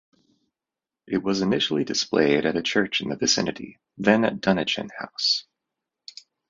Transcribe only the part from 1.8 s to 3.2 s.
displayed at a church in the